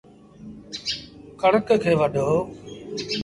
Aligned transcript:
ڪڻڪ 1.41 1.69
کي 1.83 1.91
وڍو۔ 1.99 2.27